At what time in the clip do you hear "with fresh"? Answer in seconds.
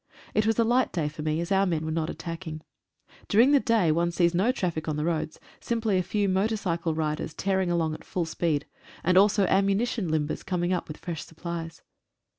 10.87-11.23